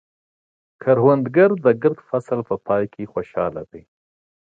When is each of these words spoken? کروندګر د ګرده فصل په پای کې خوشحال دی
کروندګر 0.81 1.49
د 1.65 1.67
ګرده 1.81 2.03
فصل 2.09 2.39
په 2.49 2.55
پای 2.65 2.83
کې 2.93 3.09
خوشحال 3.13 3.55
دی 3.71 3.81